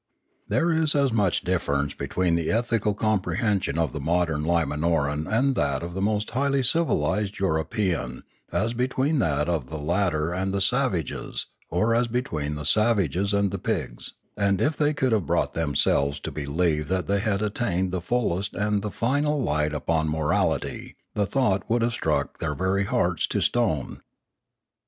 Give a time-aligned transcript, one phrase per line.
[0.49, 5.53] There is as much difference between the ethical comprehension of the modern Lim anoran and
[5.53, 10.59] that of the most highly civilised European as between that of the latter and the
[10.59, 15.27] savage's, or as be tween the savage's and the pig's; and if they could have
[15.27, 19.71] brought themselves to believe that they had at tained the fullest and the final light
[19.71, 24.01] upon morality, the thought would have struck their very hearts to stone.